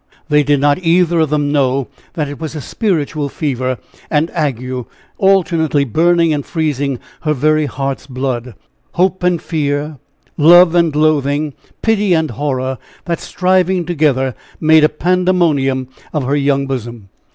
they 0.29 0.41
did 0.41 0.59
not 0.59 0.79
either 0.81 1.19
of 1.19 1.29
them 1.29 1.51
know 1.51 1.87
that 2.13 2.27
it 2.27 2.39
was 2.39 2.55
a 2.55 2.59
spiritual 2.59 3.29
fever 3.29 3.77
and 4.09 4.31
ague 4.31 4.83
alternately 5.19 5.85
burning 5.85 6.33
and 6.33 6.43
freezing 6.43 6.99
her 7.21 7.35
very 7.35 7.67
heart's 7.67 8.07
blood 8.07 8.55
hope 8.93 9.21
and 9.21 9.43
fear, 9.43 9.99
love 10.37 10.73
and 10.73 10.95
loathing, 10.95 11.53
pity 11.83 12.15
and 12.15 12.31
horror, 12.31 12.79
that 13.05 13.19
striving 13.19 13.85
together 13.85 14.33
made 14.59 14.83
a 14.83 14.89
pandemonium 14.89 15.87
of 16.13 16.23
her 16.23 16.35
young 16.35 16.65
bosom. 16.65 17.09